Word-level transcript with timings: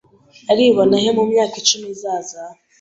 Aribona 0.51 0.95
he 1.03 1.09
mu 1.17 1.23
myaka 1.31 1.55
icumi 1.61 1.87
izaza 1.95 2.41